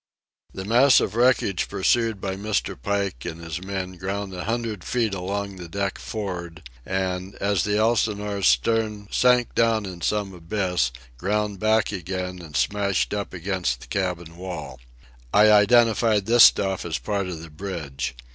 [0.51, 2.75] The mass of wreckage pursued by Mr.
[2.75, 7.77] Pike and his men ground a hundred feet along the deck for'ard, and, as the
[7.77, 13.85] Elsinore's stern sank down in some abyss, ground back again and smashed up against the
[13.85, 14.79] cabin wall.
[15.31, 18.15] I identified this stuff as part of the bridge.